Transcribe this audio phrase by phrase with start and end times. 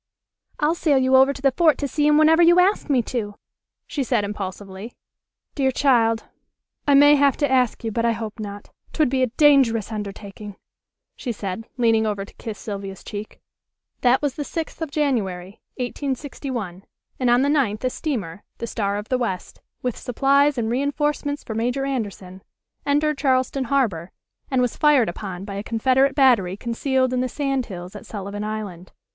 [0.59, 3.35] "I'll sail you over to the fort to see him whenever you ask me to,"
[3.85, 4.93] she said impulsively.
[5.53, 6.23] "Dear child,
[6.87, 8.71] I may have to ask you, but I hope not.
[8.93, 10.55] 'Twould be a dangerous undertaking,"
[11.15, 13.41] she said, leaning over to kiss Sylvia's cheek.
[13.99, 16.83] That was the sixth of January, 1861,
[17.19, 21.43] and on the ninth a steamer, The Star of the West, with supplies and reinforcements
[21.43, 22.41] for Major Anderson,
[22.87, 24.09] entered Charleston harbor
[24.49, 28.43] and was fired upon by a Confederate battery concealed in the sand hills at Sullivan
[28.43, 28.93] Island.